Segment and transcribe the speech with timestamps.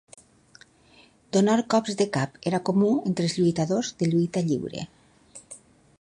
[1.35, 4.91] Donar cops de cap era comú entre els lluitadors de lluita lliure.